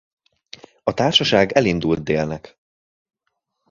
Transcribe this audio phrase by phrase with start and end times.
[0.83, 2.57] A társaság elindul délnek.